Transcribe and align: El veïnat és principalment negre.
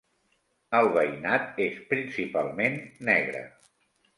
El 0.77 0.87
veïnat 0.95 1.61
és 1.65 1.77
principalment 1.91 2.81
negre. 3.11 3.45